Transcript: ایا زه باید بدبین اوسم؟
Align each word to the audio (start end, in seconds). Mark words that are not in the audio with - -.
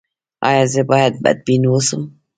ایا 0.47 0.63
زه 0.73 0.81
باید 0.89 1.13
بدبین 1.23 1.63
اوسم؟ 1.69 2.01